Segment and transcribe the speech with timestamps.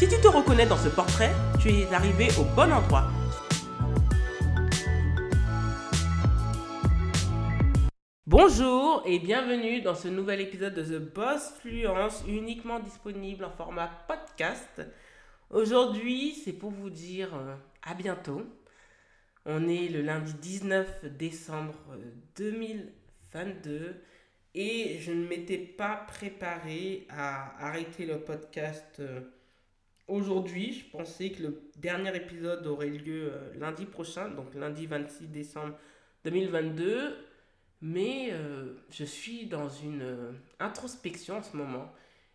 [0.00, 1.30] Si tu te reconnais dans ce portrait,
[1.60, 3.10] tu es arrivé au bon endroit.
[8.26, 13.90] Bonjour et bienvenue dans ce nouvel épisode de The Boss Fluence, uniquement disponible en format
[14.08, 14.80] podcast.
[15.50, 18.46] Aujourd'hui, c'est pour vous dire euh, à bientôt.
[19.44, 21.76] On est le lundi 19 décembre
[22.36, 23.92] 2022 euh,
[24.54, 29.20] et je ne m'étais pas préparé à arrêter le podcast euh,
[30.10, 30.72] aujourd'hui.
[30.72, 35.74] Je pensais que le dernier épisode aurait lieu euh, lundi prochain, donc lundi 26 décembre
[36.24, 37.16] 2022.
[37.82, 38.34] Mais
[38.90, 41.90] je suis dans une introspection en ce moment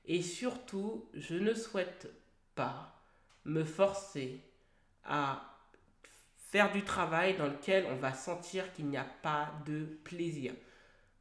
[0.08, 2.10] et surtout, je ne souhaite
[2.56, 2.96] pas
[3.44, 4.40] me forcer
[5.04, 5.56] à
[6.38, 10.54] faire du travail dans lequel on va sentir qu'il n'y a pas de plaisir.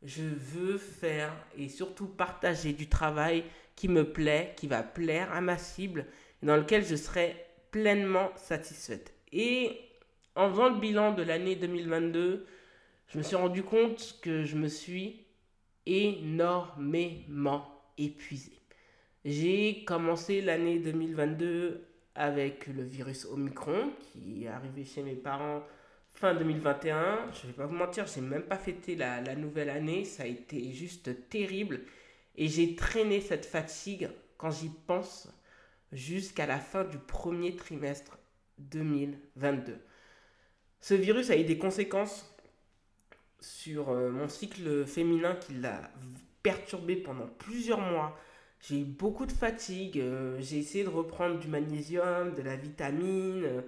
[0.03, 3.45] Je veux faire et surtout partager du travail
[3.75, 6.07] qui me plaît, qui va plaire à ma cible,
[6.45, 7.35] dans lequel je serai
[7.71, 9.15] pleinement satisfaite.
[9.33, 9.81] Et
[10.37, 12.47] en faisant le bilan de l'année 2022,
[13.09, 15.25] je me suis rendu compte que je me suis
[15.87, 17.67] énormément
[17.99, 18.53] épuisé.
[19.25, 25.63] J'ai commencé l'année 2022 avec le virus Omicron qui est arrivé chez mes parents
[26.11, 27.31] fin 2021.
[27.33, 30.05] Je vais pas vous mentir, j'ai même pas fêté la, la, nouvelle année.
[30.05, 31.81] Ça a été juste terrible.
[32.37, 35.29] Et j'ai traîné cette fatigue quand j'y pense
[35.95, 38.19] jusqu'à la fin du premier trimestre
[38.59, 39.79] 2022.
[40.81, 42.31] Ce virus a eu des conséquences
[43.41, 45.91] sur euh, mon cycle féminin qui l'a
[46.43, 48.19] perturbé pendant plusieurs mois
[48.67, 49.99] j'ai eu beaucoup de fatigue.
[50.01, 53.45] Euh, j'ai essayé de reprendre du magnésium, de la vitamine.
[53.45, 53.61] Euh,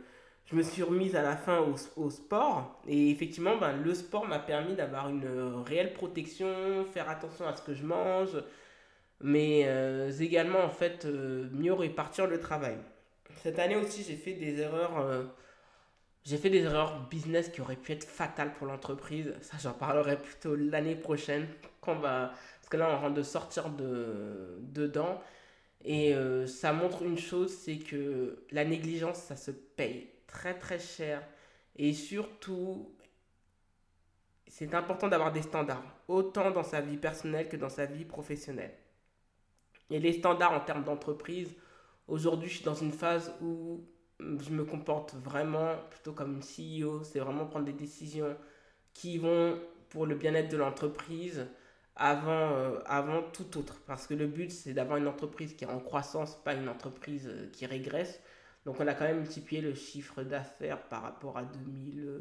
[0.47, 1.59] je me suis remise à la fin
[1.97, 2.81] au, sport.
[2.87, 5.27] Et effectivement, ben, le sport m'a permis d'avoir une
[5.67, 8.43] réelle protection, faire attention à ce que je mange,
[9.21, 9.67] mais
[10.21, 12.77] également, en fait, mieux répartir le travail.
[13.43, 15.27] Cette année aussi, j'ai fait des erreurs.
[16.25, 19.33] j'ai fait des erreurs business qui auraient pu être fatales pour l'entreprise.
[19.41, 21.47] Ça, j'en parlerai plutôt l'année prochaine,
[21.81, 22.33] quand va
[22.67, 25.23] parce que là, on rentre de sortir de, dedans.
[25.85, 30.81] Et euh, ça montre une chose, c'est que la négligence, ça se paye très très
[30.81, 31.23] cher.
[31.77, 32.93] Et surtout,
[34.49, 38.75] c'est important d'avoir des standards, autant dans sa vie personnelle que dans sa vie professionnelle.
[39.91, 41.55] Et les standards en termes d'entreprise,
[42.09, 43.85] aujourd'hui, je suis dans une phase où
[44.19, 47.05] je me comporte vraiment plutôt comme une CEO.
[47.05, 48.37] C'est vraiment prendre des décisions
[48.93, 49.59] qui vont
[49.91, 51.47] pour le bien-être de l'entreprise
[51.95, 53.81] avant, euh, avant tout autre.
[53.87, 57.29] Parce que le but, c'est d'avoir une entreprise qui est en croissance, pas une entreprise
[57.29, 58.21] euh, qui régresse.
[58.65, 62.21] Donc on a quand même multiplié le chiffre d'affaires par rapport à 2000,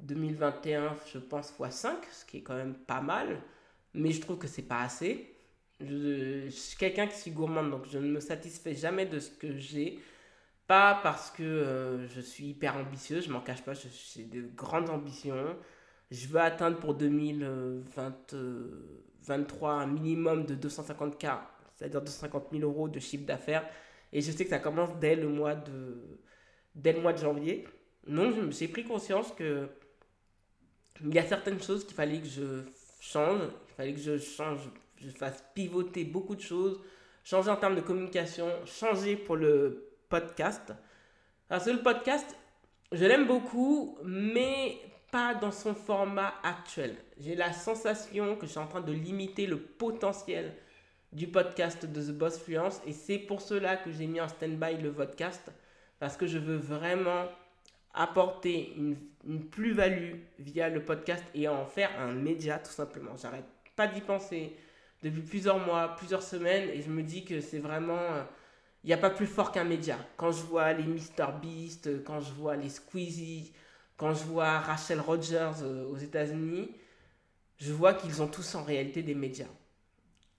[0.00, 3.40] 2021, euh, je pense, x 5, ce qui est quand même pas mal.
[3.92, 5.33] Mais je trouve que c'est pas assez.
[5.86, 9.56] Je, suis quelqu'un qui suis gourmande, donc je ne me satisfais jamais de ce que
[9.56, 9.98] j'ai.
[10.66, 15.56] Pas parce que je suis hyper ambitieuse, je m'en cache pas, j'ai de grandes ambitions
[16.10, 21.40] je veux atteindre pour 2023 un minimum de 250K,
[21.74, 23.68] c'est-à-dire 250 000 euros de chiffre d'affaires.
[24.12, 26.20] Et je sais que ça commence dès le mois de,
[26.74, 27.66] dès le mois de janvier.
[28.06, 29.68] Donc, j'ai pris conscience que
[31.04, 32.62] il y a certaines choses qu'il fallait que je
[33.00, 33.42] change.
[33.42, 34.60] Il fallait que je change,
[34.96, 36.80] je fasse pivoter beaucoup de choses,
[37.24, 40.72] changer en termes de communication, changer pour le podcast.
[41.48, 42.36] Parce que le podcast,
[42.92, 44.78] je l'aime beaucoup, mais
[45.40, 46.96] dans son format actuel.
[47.18, 50.52] J'ai la sensation que je suis en train de limiter le potentiel
[51.12, 54.78] du podcast de The Boss Fluence et c'est pour cela que j'ai mis en stand-by
[54.82, 55.52] le podcast
[56.00, 57.26] parce que je veux vraiment
[57.92, 63.16] apporter une plus-value via le podcast et en faire un média tout simplement.
[63.16, 64.56] J'arrête pas d'y penser
[65.04, 68.24] depuis plusieurs mois, plusieurs semaines et je me dis que c'est vraiment...
[68.82, 69.98] Il n'y a pas plus fort qu'un média.
[70.16, 73.52] Quand je vois les Mr Beast, quand je vois les Squeezie,
[73.96, 76.70] quand je vois Rachel Rogers euh, aux États-Unis,
[77.58, 79.48] je vois qu'ils ont tous en réalité des médias.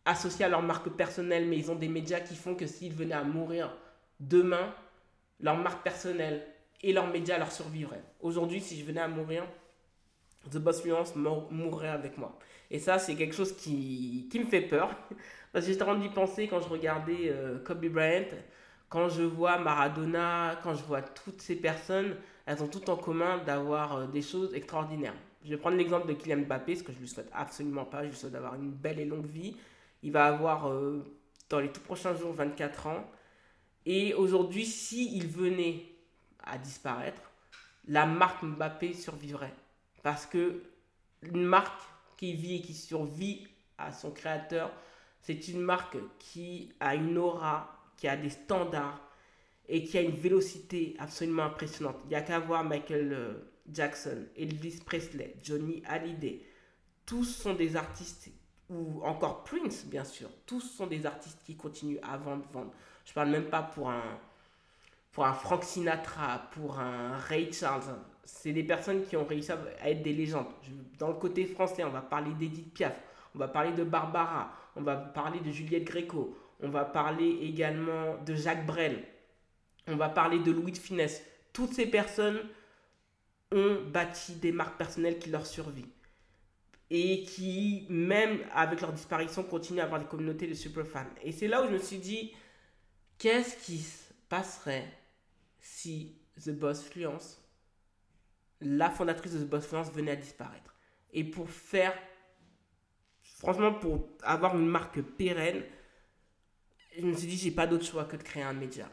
[0.03, 3.15] Associés à leur marque personnelle, mais ils ont des médias qui font que s'ils venaient
[3.15, 3.75] à mourir
[4.19, 4.73] demain,
[5.39, 6.45] leur marque personnelle
[6.81, 8.03] et leurs médias leur survivraient.
[8.19, 9.45] Aujourd'hui, si je venais à mourir,
[10.51, 12.38] The Boss Fluence mourrait avec moi.
[12.75, 14.89] Et ça, c'est quelque chose qui, qui, me fait peur.
[15.54, 18.25] Parce que j'étais rendu penser quand je regardais euh, Kobe Bryant,
[18.89, 23.38] Quand je vois Maradona, quand je vois toutes ces personnes, elles ont tout en commun
[23.45, 25.13] d'avoir euh, des choses extraordinaires.
[25.45, 28.04] Je vais prendre l'exemple de Kylian Mbappé, ce que je lui souhaite absolument pas.
[28.04, 29.56] Je lui souhaite d'avoir une belle et longue vie.
[30.04, 31.01] Il va avoir euh,
[31.50, 33.10] dans les tout prochains jours 24 ans.
[33.86, 35.86] Et aujourd'hui, s'il venait
[36.44, 37.22] à disparaître,
[37.88, 39.54] la marque Mbappé survivrait.
[40.04, 40.62] Parce que
[41.22, 43.47] une marque qui vit et qui survit
[43.77, 44.71] à son créateur,
[45.21, 49.01] c'est une marque qui a une aura, qui a des standards
[49.67, 51.97] et qui a une vélocité absolument impressionnante.
[52.06, 53.33] Il n'y a qu'à voir Michael euh,
[53.71, 56.41] Jackson, Elvis Presley, Johnny Hallyday.
[57.06, 58.29] Tous sont des artistes,
[58.69, 60.29] ou encore Prince, bien sûr.
[60.45, 62.71] Tous sont des artistes qui continuent à vendre, vendre.
[63.06, 64.19] Je parle même pas pour un,
[65.12, 67.95] pour un Frank Sinatra, pour un Ray Charles.
[68.25, 70.48] C'est des personnes qui ont réussi à être des légendes.
[70.98, 73.00] Dans le côté français, on va parler d'Edith Piaf,
[73.36, 78.18] on va parler de Barbara, on va parler de Juliette Gréco, on va parler également
[78.25, 79.04] de Jacques Brel,
[79.88, 81.24] on va parler de Louis de Finesse.
[81.54, 82.39] Toutes ces personnes
[83.51, 85.86] ont bâti des marques personnelles qui leur survivent.
[86.89, 91.06] Et qui, même avec leur disparition, continuent à avoir des communautés de super fans.
[91.24, 92.33] Et c'est là où je me suis dit,
[93.18, 94.86] qu'est-ce qui se passerait
[95.60, 97.42] si The Boss Fluence,
[98.62, 100.75] la fondatrice de The Boss Fluence, venait à disparaître
[101.13, 101.94] Et pour faire,
[103.22, 105.63] franchement, pour avoir une marque pérenne,
[106.98, 108.90] je me suis dit, j'ai pas d'autre choix que de créer un média.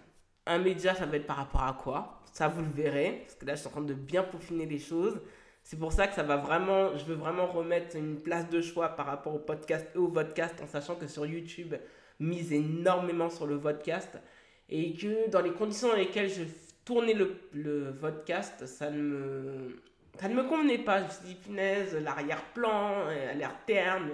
[0.47, 2.21] Un média, ça va être par rapport à quoi?
[2.33, 4.79] Ça, vous le verrez, parce que là, je suis en train de bien peaufiner les
[4.79, 5.21] choses.
[5.63, 8.89] C'est pour ça que ça va vraiment, je veux vraiment remettre une place de choix
[8.89, 11.75] par rapport au podcast et au podcast, en sachant que sur YouTube,
[12.19, 14.19] mise énormément sur le podcast
[14.69, 16.45] et que dans les conditions dans lesquelles je
[16.85, 19.83] tournais le, le podcast, ça ne me,
[20.19, 21.01] ça ne me convenait pas.
[21.01, 24.11] Je me suis dit, punaise, l'arrière-plan, à l'air terne,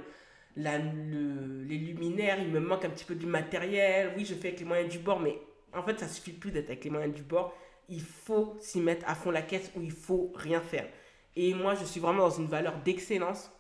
[0.57, 4.13] la, le, les luminaires, il me manque un petit peu du matériel.
[4.17, 5.39] Oui, je fais avec les moyens du bord, mais
[5.73, 7.57] en fait, ça suffit plus d'être avec les moyens du bord.
[7.89, 10.87] Il faut s'y mettre à fond la caisse ou il faut rien faire.
[11.37, 13.51] Et moi, je suis vraiment dans une valeur d'excellence.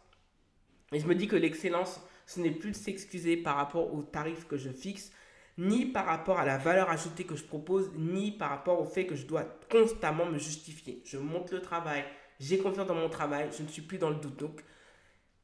[0.92, 4.46] Et je me dis que l'excellence, ce n'est plus de s'excuser par rapport aux tarifs
[4.46, 5.12] que je fixe,
[5.58, 9.06] ni par rapport à la valeur ajoutée que je propose, ni par rapport au fait
[9.06, 11.02] que je dois constamment me justifier.
[11.04, 12.04] Je monte le travail,
[12.38, 14.38] j'ai confiance dans mon travail, je ne suis plus dans le doute.
[14.38, 14.64] Donc,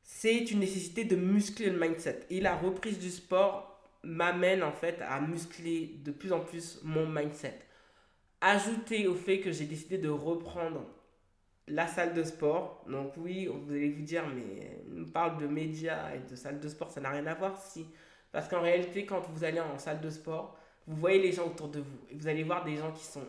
[0.02, 2.20] c'est une nécessité de muscler le mindset.
[2.30, 7.08] Et la reprise du sport m'amène en fait à muscler de plus en plus mon
[7.08, 7.58] mindset.
[8.40, 10.86] Ajouté au fait que j'ai décidé de reprendre
[11.66, 12.84] la salle de sport.
[12.88, 16.68] Donc oui, vous allez vous dire, mais on parle de médias et de salle de
[16.68, 17.60] sport, ça n'a rien à voir.
[17.60, 17.86] Si.
[18.34, 20.58] Parce qu'en réalité, quand vous allez en salle de sport,
[20.88, 21.98] vous voyez les gens autour de vous.
[22.10, 23.22] Et vous allez voir des gens qui sont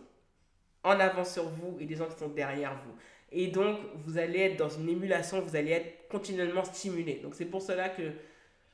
[0.83, 2.95] en avant sur vous et des gens qui sont derrière vous.
[3.31, 7.19] Et donc, vous allez être dans une émulation, vous allez être continuellement stimulé.
[7.21, 8.01] Donc, c'est pour cela que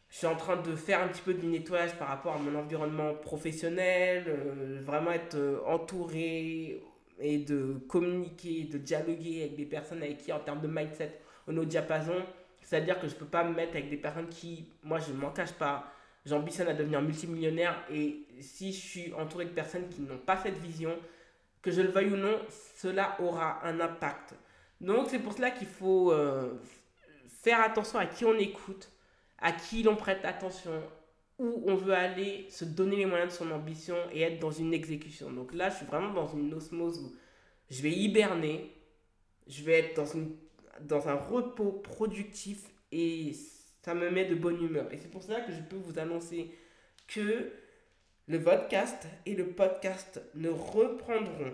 [0.07, 2.57] je suis en train de faire un petit peu du nettoyage par rapport à mon
[2.57, 6.81] environnement professionnel, euh, vraiment être euh, entouré
[7.19, 11.57] et de communiquer, de dialoguer avec des personnes avec qui, en termes de mindset, on
[11.57, 12.15] est au diapason.
[12.61, 15.17] C'est-à-dire que je ne peux pas me mettre avec des personnes qui, moi, je ne
[15.17, 15.91] m'en cache pas,
[16.25, 20.57] j'ambitionne à devenir multimillionnaire et si je suis entouré de personnes qui n'ont pas cette
[20.57, 20.95] vision,
[21.61, 22.39] que je le veuille ou non,
[22.75, 24.35] cela aura un impact.
[24.79, 26.53] Donc c'est pour cela qu'il faut euh,
[27.27, 28.89] faire attention à qui on écoute,
[29.37, 30.71] à qui l'on prête attention,
[31.37, 34.73] où on veut aller, se donner les moyens de son ambition et être dans une
[34.73, 35.31] exécution.
[35.31, 37.15] Donc là, je suis vraiment dans une osmose où
[37.69, 38.71] je vais hiberner,
[39.47, 40.35] je vais être dans, une,
[40.81, 43.33] dans un repos productif et
[43.81, 44.91] ça me met de bonne humeur.
[44.91, 46.55] Et c'est pour cela que je peux vous annoncer
[47.07, 47.51] que
[48.27, 51.53] le podcast et le podcast ne reprendront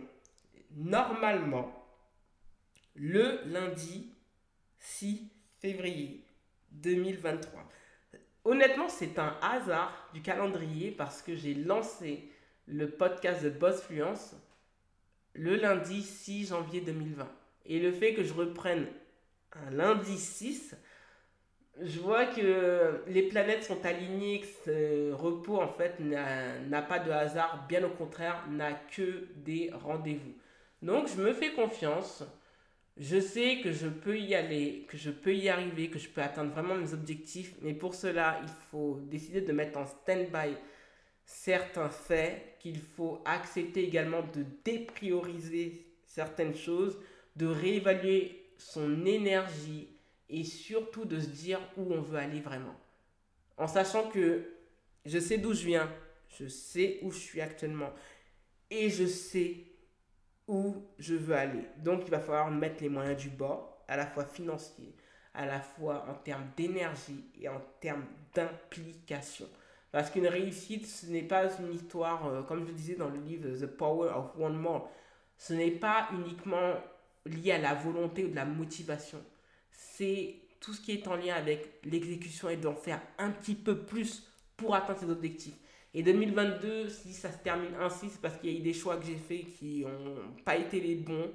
[0.75, 1.71] normalement
[2.95, 4.13] le lundi
[4.79, 5.29] 6
[5.59, 6.23] février
[6.71, 7.67] 2023.
[8.43, 12.29] Honnêtement, c'est un hasard du calendrier parce que j'ai lancé
[12.67, 14.35] le podcast de Boss Fluence
[15.37, 17.27] le lundi 6 janvier 2020.
[17.65, 18.87] Et le fait que je reprenne
[19.53, 20.75] un lundi 6,
[21.81, 27.11] je vois que les planètes sont alignées, que ce repos en fait n'a pas de
[27.11, 30.33] hasard, bien au contraire, n'a que des rendez-vous.
[30.81, 32.23] Donc je me fais confiance,
[32.97, 36.21] je sais que je peux y aller, que je peux y arriver, que je peux
[36.21, 40.55] atteindre vraiment mes objectifs, mais pour cela, il faut décider de mettre en stand-by
[41.25, 46.97] certains faits, qu'il faut accepter également de déprioriser certaines choses,
[47.35, 49.89] de réévaluer son énergie
[50.29, 52.75] et surtout de se dire où on veut aller vraiment.
[53.57, 54.45] En sachant que
[55.05, 55.89] je sais d'où je viens,
[56.37, 57.91] je sais où je suis actuellement
[58.69, 59.63] et je sais
[60.47, 61.65] où je veux aller.
[61.77, 64.93] Donc il va falloir mettre les moyens du bord, à la fois financiers,
[65.33, 69.47] à la fois en termes d'énergie et en termes d'implication.
[69.91, 73.19] Parce qu'une réussite, ce n'est pas une histoire, euh, comme je le disais dans le
[73.19, 74.91] livre The Power of One More,
[75.37, 76.73] ce n'est pas uniquement
[77.25, 79.23] lié à la volonté ou de la motivation.
[79.77, 83.77] C'est tout ce qui est en lien avec l'exécution et d'en faire un petit peu
[83.85, 84.23] plus
[84.57, 85.53] pour atteindre ses objectifs.
[85.93, 88.97] Et 2022, si ça se termine ainsi, c'est parce qu'il y a eu des choix
[88.97, 91.31] que j'ai faits qui n'ont pas été les bons,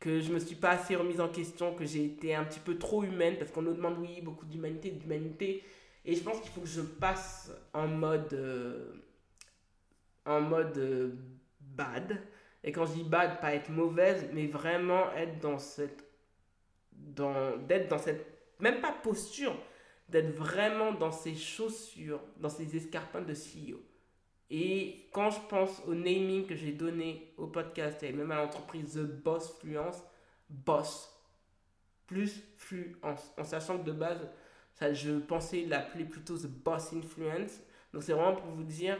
[0.00, 2.76] que je me suis pas assez remise en question, que j'ai été un petit peu
[2.76, 5.62] trop humaine, parce qu'on nous demande, oui, beaucoup d'humanité, d'humanité.
[6.04, 8.92] Et je pense qu'il faut que je passe en mode, euh,
[10.26, 11.14] en mode euh,
[11.60, 12.20] bad.
[12.64, 16.03] Et quand je dis bad, pas être mauvaise, mais vraiment être dans cette,
[17.14, 18.26] d'être dans cette,
[18.60, 19.56] même pas posture,
[20.08, 23.80] d'être vraiment dans ses chaussures, dans ses escarpins de CEO.
[24.50, 28.94] Et quand je pense au naming que j'ai donné au podcast et même à l'entreprise
[28.94, 30.02] The Boss Fluence,
[30.48, 31.10] Boss
[32.06, 34.28] plus Fluence, en sachant que de base,
[34.80, 37.60] je pensais l'appeler plutôt The Boss Influence.
[37.92, 38.98] Donc c'est vraiment pour vous dire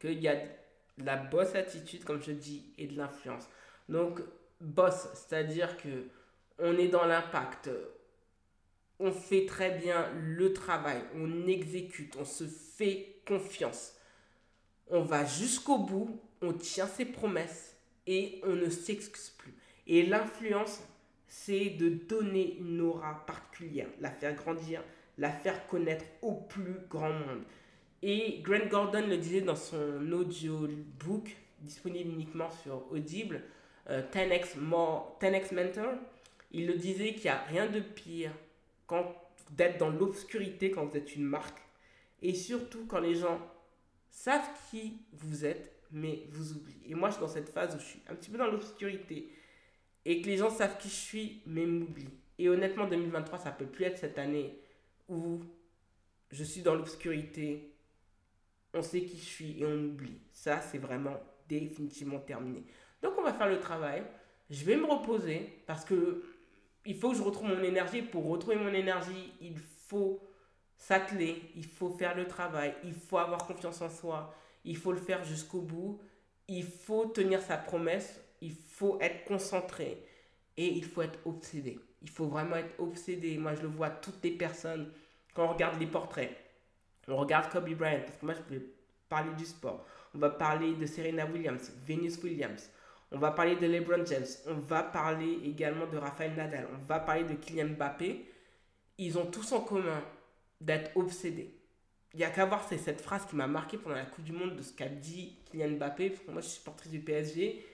[0.00, 3.48] qu'il y a de la boss attitude, comme je dis, et de l'influence.
[3.88, 4.20] Donc
[4.60, 6.06] boss, c'est-à-dire que
[6.60, 7.70] on est dans l'impact,
[8.98, 13.94] on fait très bien le travail, on exécute, on se fait confiance.
[14.88, 17.76] On va jusqu'au bout, on tient ses promesses
[18.06, 19.54] et on ne s'excuse plus.
[19.86, 20.82] Et l'influence,
[21.26, 24.82] c'est de donner une aura particulière, la faire grandir,
[25.16, 27.42] la faire connaître au plus grand monde.
[28.02, 33.42] Et Grant Gordon le disait dans son audiobook, disponible uniquement sur Audible,
[33.88, 35.94] 10x, euh, more, 10x Mentor,
[36.50, 38.32] il le disait qu'il n'y a rien de pire
[39.50, 41.58] d'être dans l'obscurité quand vous êtes une marque.
[42.22, 43.40] Et surtout quand les gens
[44.10, 46.82] savent qui vous êtes, mais vous oublient.
[46.86, 49.32] Et moi, je suis dans cette phase où je suis un petit peu dans l'obscurité.
[50.04, 52.14] Et que les gens savent qui je suis, mais m'oublient.
[52.38, 54.58] Et honnêtement, 2023, ça peut plus être cette année
[55.08, 55.40] où
[56.30, 57.72] je suis dans l'obscurité,
[58.72, 60.18] on sait qui je suis et on oublie.
[60.32, 62.64] Ça, c'est vraiment définitivement terminé.
[63.02, 64.04] Donc, on va faire le travail.
[64.48, 66.22] Je vais me reposer parce que
[66.84, 68.02] il faut que je retrouve mon énergie.
[68.02, 70.20] Pour retrouver mon énergie, il faut
[70.76, 74.34] s'atteler, il faut faire le travail, il faut avoir confiance en soi,
[74.64, 76.00] il faut le faire jusqu'au bout,
[76.48, 80.02] il faut tenir sa promesse, il faut être concentré
[80.56, 81.78] et il faut être obsédé.
[82.02, 83.36] Il faut vraiment être obsédé.
[83.36, 84.90] Moi, je le vois, toutes les personnes,
[85.34, 86.34] quand on regarde les portraits,
[87.08, 88.62] on regarde Kobe Bryant, parce que moi, je vais
[89.08, 89.86] parler du sport.
[90.14, 92.70] On va parler de Serena Williams, Venus Williams,
[93.12, 94.26] on va parler de LeBron James.
[94.46, 96.68] On va parler également de Rafael Nadal.
[96.72, 98.24] On va parler de Kylian Mbappé.
[98.98, 100.02] Ils ont tous en commun
[100.60, 101.56] d'être obsédés.
[102.12, 104.32] Il n'y a qu'à voir, c'est cette phrase qui m'a marqué pendant la Coupe du
[104.32, 106.10] Monde de ce qu'a dit Kylian Mbappé.
[106.10, 107.64] Parce que moi, je suis supportrice du PSG.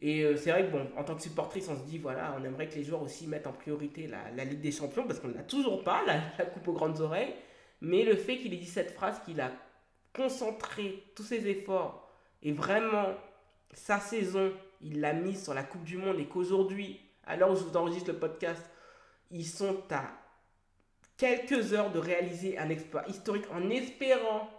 [0.00, 2.44] Et euh, c'est vrai que, bon, en tant que supportrice, on se dit, voilà, on
[2.44, 5.42] aimerait que les joueurs aussi mettent en priorité la, Ligue des Champions, parce qu'on n'a
[5.42, 7.32] toujours pas, la, la, Coupe aux grandes oreilles.
[7.80, 9.52] Mais le fait qu'il ait dit cette phrase, qu'il a
[10.12, 12.10] concentré tous ses efforts
[12.42, 13.14] et vraiment
[13.72, 17.56] sa saison il l'a mis sur la Coupe du Monde et qu'aujourd'hui, à l'heure où
[17.56, 18.62] je vous enregistre le podcast,
[19.30, 20.04] ils sont à
[21.16, 24.50] quelques heures de réaliser un exploit historique en espérant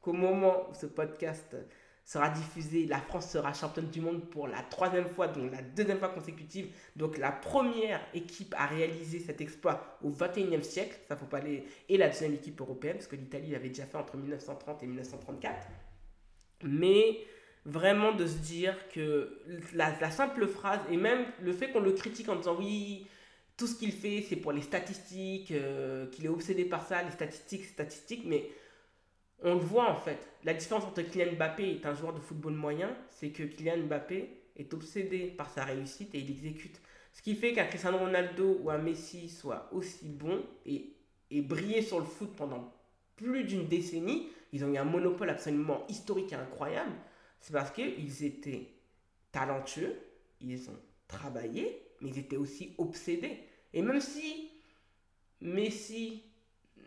[0.00, 1.56] qu'au moment où ce podcast
[2.04, 5.98] sera diffusé, la France sera championne du monde pour la troisième fois, donc la deuxième
[5.98, 6.74] fois consécutive.
[6.96, 11.64] Donc la première équipe à réaliser cet exploit au 21e siècle, ça faut pas aller,
[11.88, 15.68] et la deuxième équipe européenne, parce que l'Italie l'avait déjà fait entre 1930 et 1934.
[16.64, 17.18] Mais
[17.66, 19.38] vraiment de se dire que
[19.74, 23.06] la, simple phrase, et même le fait qu'on le critique en disant oui,
[23.56, 27.10] tout ce qu'il fait, c'est pour les statistiques, euh, qu'il est obsédé par ça, les
[27.10, 28.48] statistiques, statistiques, mais
[29.42, 30.28] on le voit en fait.
[30.44, 34.30] La différence entre Kylian Mbappé et un joueur de football moyen, c'est que Kylian Mbappé
[34.56, 36.80] est obsédé par sa réussite et il exécute.
[37.12, 40.92] Ce qui fait qu'un Cristiano Ronaldo ou un Messi soit aussi bon et,
[41.30, 42.72] et briller sur le foot pendant
[43.16, 46.92] plus d'une décennie, ils ont eu un monopole absolument historique et incroyable
[47.40, 48.72] c'est parce qu'ils étaient
[49.32, 49.96] talentueux,
[50.40, 50.78] ils ont
[51.08, 53.38] travaillé, mais ils étaient aussi obsédés.
[53.72, 54.50] Et même si
[55.40, 56.22] Messi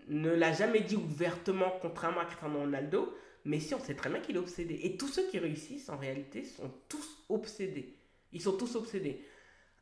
[0.07, 3.13] ne l'a jamais dit ouvertement, contrairement à Cristiano Ronaldo,
[3.45, 4.79] Messi, on sait très bien qu'il est obsédé.
[4.83, 7.97] Et tous ceux qui réussissent, en réalité, sont tous obsédés.
[8.31, 9.25] Ils sont tous obsédés.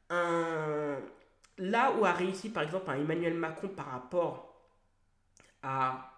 [0.10, 4.62] Là où a réussi, par exemple, un Emmanuel Macron par rapport
[5.62, 6.11] à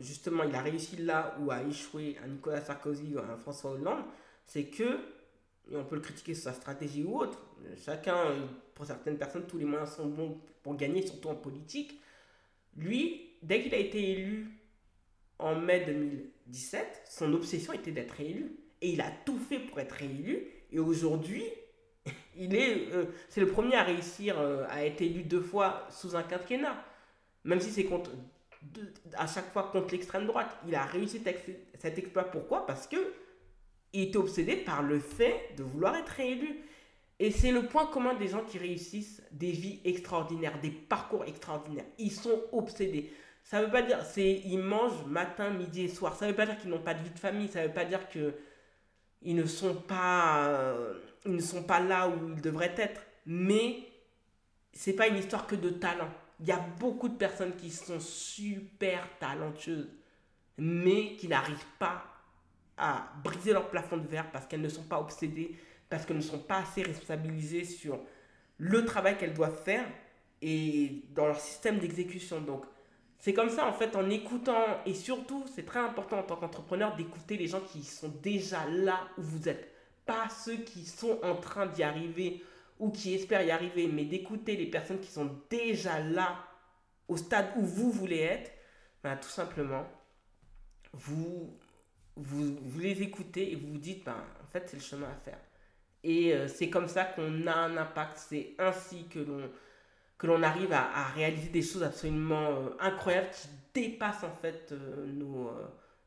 [0.00, 4.04] justement, il a réussi là où a échoué un Nicolas Sarkozy ou un François Hollande,
[4.46, 4.98] c'est que,
[5.70, 7.38] et on peut le critiquer sur sa stratégie ou autre,
[7.84, 8.16] chacun,
[8.74, 12.00] pour certaines personnes, tous les moyens sont bons pour gagner, surtout en politique.
[12.76, 14.60] Lui, dès qu'il a été élu
[15.38, 18.56] en mai 2017, son obsession était d'être réélu.
[18.80, 20.46] Et il a tout fait pour être réélu.
[20.72, 21.44] Et aujourd'hui,
[22.36, 26.16] il est, euh, c'est le premier à réussir euh, à être élu deux fois sous
[26.16, 26.84] un quinquennat.
[27.44, 28.10] Même si c'est contre
[29.16, 30.56] à chaque fois contre l'extrême droite.
[30.66, 31.20] Il a réussi
[31.78, 32.24] cet exploit.
[32.24, 32.66] Pourquoi?
[32.66, 33.14] Parce que
[33.92, 36.60] il était obsédé par le fait de vouloir être réélu.
[37.18, 41.84] Et c'est le point commun des gens qui réussissent des vies extraordinaires, des parcours extraordinaires.
[41.98, 43.12] Ils sont obsédés.
[43.42, 46.16] Ça veut pas dire, c'est ils mangent matin, midi et soir.
[46.16, 47.48] Ça veut pas dire qu'ils n'ont pas de vie de famille.
[47.48, 48.34] Ça veut pas dire que
[49.22, 50.94] ils ne sont pas, euh,
[51.26, 53.02] ils ne sont pas là où ils devraient être.
[53.26, 53.80] Mais
[54.72, 56.08] c'est pas une histoire que de talent.
[56.40, 59.88] Il y a beaucoup de personnes qui sont super talentueuses,
[60.56, 62.04] mais qui n'arrivent pas
[62.78, 65.54] à briser leur plafond de verre parce qu'elles ne sont pas obsédées,
[65.90, 68.00] parce qu'elles ne sont pas assez responsabilisées sur
[68.56, 69.84] le travail qu'elles doivent faire
[70.40, 72.40] et dans leur système d'exécution.
[72.40, 72.64] Donc,
[73.18, 76.96] c'est comme ça, en fait, en écoutant, et surtout, c'est très important en tant qu'entrepreneur
[76.96, 79.74] d'écouter les gens qui sont déjà là où vous êtes.
[80.06, 82.42] Pas ceux qui sont en train d'y arriver
[82.80, 86.44] ou qui espèrent y arriver, mais d'écouter les personnes qui sont déjà là,
[87.06, 88.50] au stade où vous voulez être,
[89.02, 89.86] ben, tout simplement,
[90.94, 91.56] vous,
[92.16, 95.14] vous, vous, les écoutez et vous vous dites, ben, en fait, c'est le chemin à
[95.14, 95.38] faire.
[96.02, 99.50] Et euh, c'est comme ça qu'on a un impact, c'est ainsi que l'on
[100.16, 104.70] que l'on arrive à, à, réaliser des choses absolument euh, incroyables qui dépassent en fait
[104.70, 105.50] euh, nos,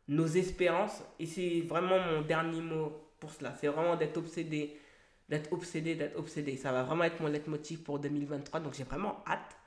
[0.08, 1.04] nos espérances.
[1.18, 4.78] Et c'est vraiment mon dernier mot pour cela, c'est vraiment d'être obsédé
[5.34, 6.58] d'être obsédé, d'être obsédé.
[6.58, 8.60] Ça va vraiment être mon leitmotiv pour 2023.
[8.60, 9.58] Donc j'ai vraiment hâte,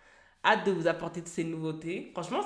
[0.44, 2.10] hâte de vous apporter de ces nouveautés.
[2.12, 2.42] Franchement,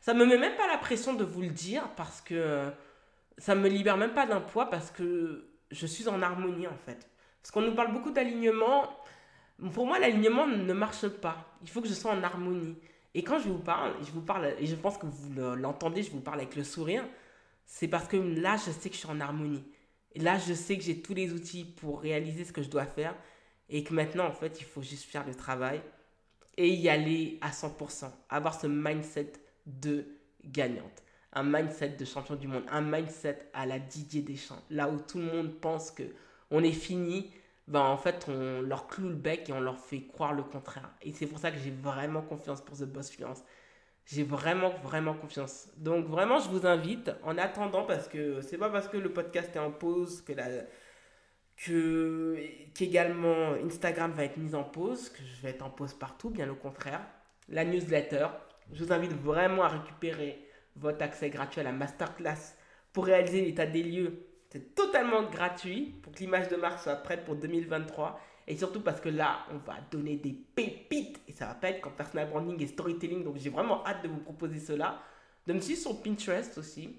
[0.00, 2.70] ça me met même pas la pression de vous le dire parce que
[3.36, 7.08] ça me libère même pas d'un poids parce que je suis en harmonie en fait.
[7.42, 8.88] Parce qu'on nous parle beaucoup d'alignement.
[9.74, 11.56] Pour moi, l'alignement ne marche pas.
[11.62, 12.76] Il faut que je sois en harmonie.
[13.14, 16.12] Et quand je vous parle, je vous parle, et je pense que vous l'entendez, je
[16.12, 17.04] vous parle avec le sourire,
[17.66, 19.64] c'est parce que là, je sais que je suis en harmonie.
[20.16, 23.14] Là, je sais que j'ai tous les outils pour réaliser ce que je dois faire
[23.68, 25.80] et que maintenant, en fait, il faut juste faire le travail
[26.56, 28.10] et y aller à 100%.
[28.28, 29.32] Avoir ce mindset
[29.66, 30.06] de
[30.44, 31.02] gagnante,
[31.32, 35.18] un mindset de champion du monde, un mindset à la Didier Deschamps, là où tout
[35.18, 36.02] le monde pense que
[36.50, 37.32] on est fini,
[37.66, 40.90] ben en fait, on leur cloue le bec et on leur fait croire le contraire.
[41.00, 43.42] Et c'est pour ça que j'ai vraiment confiance pour The Boss Fluence.
[44.06, 45.68] J'ai vraiment, vraiment confiance.
[45.76, 49.54] Donc, vraiment, je vous invite, en attendant, parce que c'est pas parce que le podcast
[49.54, 50.48] est en pause que la,
[51.56, 52.36] que
[52.74, 56.50] qu'également Instagram va être mise en pause, que je vais être en pause partout, bien
[56.50, 57.00] au contraire.
[57.48, 58.26] La newsletter,
[58.72, 60.44] je vous invite vraiment à récupérer
[60.76, 62.56] votre accès gratuit à la masterclass
[62.92, 64.26] pour réaliser l'état des lieux.
[64.50, 68.20] C'est totalement gratuit pour que l'image de marque soit prête pour 2023.
[68.46, 71.20] Et surtout parce que là, on va donner des pépites.
[71.28, 73.24] Et ça va pas être comme personal branding et storytelling.
[73.24, 75.00] Donc j'ai vraiment hâte de vous proposer cela.
[75.46, 76.96] De me suivre sur Pinterest aussi.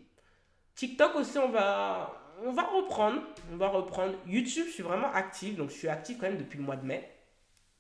[0.76, 3.22] TikTok aussi, on va, on va reprendre.
[3.52, 4.14] On va reprendre.
[4.28, 5.56] YouTube, je suis vraiment actif.
[5.58, 7.10] Donc je suis actif quand même depuis le mois de mai.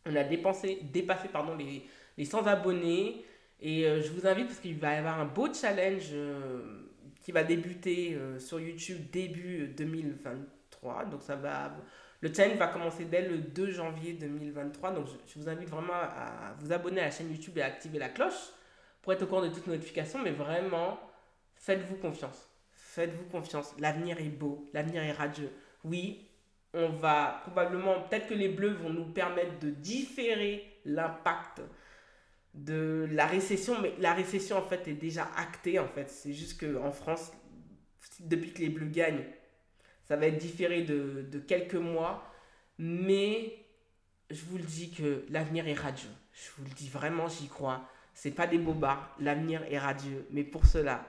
[0.06, 1.86] On a dépensé, dépassé pardon, les,
[2.17, 3.23] les 100 abonnés.
[3.62, 6.89] Et euh, je vous invite parce qu'il va y avoir un beau challenge euh,
[7.21, 11.06] qui va débuter euh, sur YouTube début 2023.
[11.06, 11.73] Donc ça va
[12.24, 14.92] le challenge va commencer dès le 2 janvier 2023.
[14.92, 18.00] Donc, je, vous invite vraiment à vous abonner à la chaîne YouTube et à activer
[18.00, 18.54] la cloche
[19.02, 20.20] pour être au courant de toutes les notifications.
[20.24, 20.98] Mais vraiment,
[21.58, 22.50] faites-vous confiance.
[22.72, 23.76] Faites-vous confiance.
[23.78, 24.70] L'avenir est beau.
[24.74, 25.52] L'avenir est radieux.
[25.84, 26.30] Oui,
[26.74, 31.62] on va probablement, peut-être que les bleus vont nous permettre de différer l'impact
[32.54, 36.10] de la récession, mais la récession en fait est déjà actée en fait.
[36.10, 37.34] C'est juste qu'en France,
[38.22, 39.26] depuis que les bleus gagnent,
[40.08, 42.24] ça va être différé de, de quelques mois,
[42.78, 43.63] mais
[44.30, 46.10] je vous le dis que l'avenir est radieux.
[46.34, 47.82] Je vous le dis vraiment, j'y crois.
[48.13, 50.26] C'est pas des bobards, l'avenir est radieux.
[50.32, 51.06] Mais pour cela,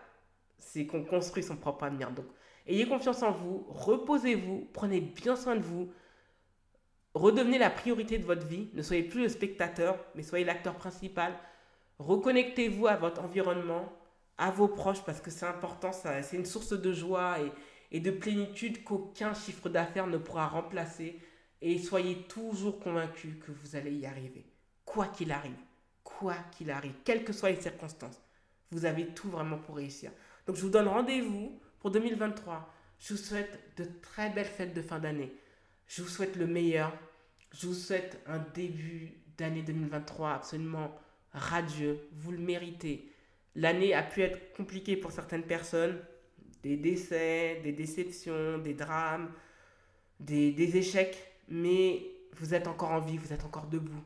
[0.58, 2.10] c'est qu'on construit son propre avenir.
[2.10, 2.26] Donc,
[2.66, 5.92] ayez confiance en vous, reposez-vous, prenez bien soin de vous,
[7.14, 8.68] redevenez la priorité de votre vie.
[8.74, 11.32] Ne soyez plus le spectateur, mais soyez l'acteur principal.
[11.98, 13.92] Reconnectez-vous à votre environnement,
[14.38, 17.36] à vos proches, parce que c'est important, c'est une source de joie
[17.94, 21.16] et de plénitude qu'aucun chiffre d'affaires ne pourra remplacer.
[21.62, 24.44] Et soyez toujours convaincus que vous allez y arriver.
[24.84, 25.54] Quoi qu'il arrive.
[26.02, 26.94] Quoi qu'il arrive.
[27.04, 28.20] Quelles que soient les circonstances.
[28.72, 30.10] Vous avez tout vraiment pour réussir.
[30.44, 32.68] Donc je vous donne rendez-vous pour 2023.
[32.98, 35.32] Je vous souhaite de très belles fêtes de fin d'année.
[35.86, 36.92] Je vous souhaite le meilleur.
[37.52, 40.92] Je vous souhaite un début d'année 2023 absolument
[41.32, 42.08] radieux.
[42.10, 43.08] Vous le méritez.
[43.54, 45.96] L'année a pu être compliquée pour certaines personnes
[46.64, 49.30] des décès, des déceptions, des drames,
[50.18, 54.02] des, des, échecs, mais vous êtes encore en vie, vous êtes encore debout.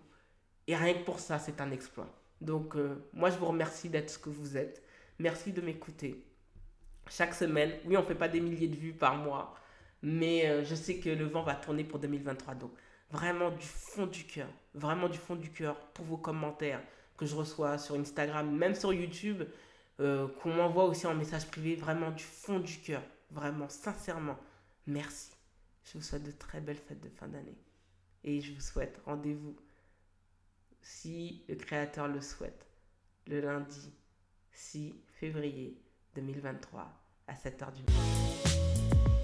[0.67, 2.13] Et rien que pour ça, c'est un exploit.
[2.41, 4.83] Donc, euh, moi, je vous remercie d'être ce que vous êtes.
[5.21, 6.25] Merci de m'écouter.
[7.09, 9.55] Chaque semaine, oui, on ne fait pas des milliers de vues par mois,
[10.03, 12.57] mais euh, je sais que le vent va tourner pour 2023.
[12.57, 12.73] Donc,
[13.11, 16.83] vraiment du fond du cœur, vraiment du fond du cœur pour vos commentaires
[17.17, 19.45] que je reçois sur Instagram, même sur YouTube
[20.01, 24.39] euh, qu'on m'envoie aussi en message privé, vraiment du fond du cœur, vraiment sincèrement,
[24.87, 25.31] merci.
[25.85, 27.59] Je vous souhaite de très belles fêtes de fin d'année.
[28.25, 29.57] Et je vous souhaite rendez-vous,
[30.83, 32.67] si le Créateur le souhaite,
[33.27, 33.93] le lundi
[34.53, 35.77] 6 février
[36.15, 36.93] 2023
[37.27, 38.39] à 7h du matin.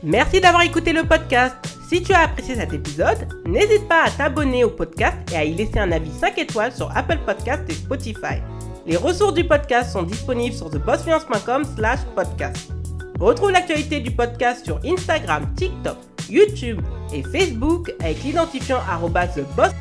[0.02, 1.56] Merci d'avoir écouté le podcast.
[1.88, 5.54] Si tu as apprécié cet épisode, n'hésite pas à t'abonner au podcast et à y
[5.54, 8.40] laisser un avis 5 étoiles sur Apple Podcast et Spotify.
[8.87, 12.70] Les ressources du podcast sont disponibles sur thebossfiance.com slash podcast.
[13.18, 15.97] Retrouve l'actualité du podcast sur Instagram, TikTok,
[16.29, 16.81] YouTube
[17.12, 19.73] et Facebook avec l'identifiant arroba theboss